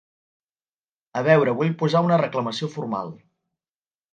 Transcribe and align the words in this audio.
A 1.21 1.23
veure 1.27 1.53
vull 1.59 1.75
posar 1.83 2.03
una 2.07 2.19
reclamació 2.25 2.71
formal. 2.79 3.17